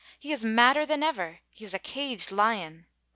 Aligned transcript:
He 0.19 0.31
is 0.31 0.43
madder 0.43 0.83
than 0.83 1.03
ever— 1.03 1.41
he 1.53 1.63
is 1.63 1.75
a 1.75 1.77
caged 1.77 2.31
lion. 2.31 2.87